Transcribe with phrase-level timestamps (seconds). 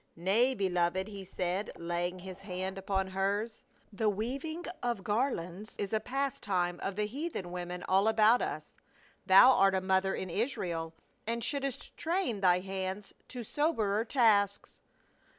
[0.15, 3.61] "Nay, beloved," he said, laying his hand upon hers,
[3.93, 8.75] "the weaving of garlands is a pastime of the heathen women all about us.
[9.27, 10.95] Thou art a mother in Israel
[11.27, 14.79] and shouldst train thy hands to soberer tasks."